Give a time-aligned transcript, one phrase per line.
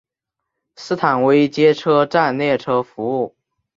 [0.77, 3.35] 斯坦威街车站列车服务。